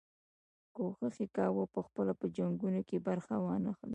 کوښښ 0.75 1.15
یې 1.21 1.27
کاوه 1.35 1.63
پخپله 1.75 2.13
په 2.19 2.25
جنګونو 2.35 2.81
کې 2.87 2.97
برخه 3.07 3.33
وانه 3.43 3.71
خلي. 3.77 3.89